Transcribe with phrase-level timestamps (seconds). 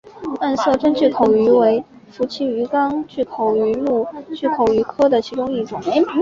[0.39, 4.03] 暗色真巨口鱼为辐鳍鱼纲巨口鱼目
[4.35, 5.79] 巨口鱼科的其中一种。